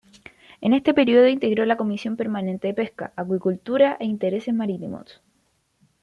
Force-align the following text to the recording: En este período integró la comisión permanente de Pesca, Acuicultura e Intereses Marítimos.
En 0.61 0.73
este 0.73 0.95
período 0.95 1.27
integró 1.27 1.63
la 1.67 1.77
comisión 1.77 2.17
permanente 2.17 2.67
de 2.67 2.73
Pesca, 2.73 3.13
Acuicultura 3.15 3.97
e 3.99 4.05
Intereses 4.05 4.51
Marítimos. 4.51 5.21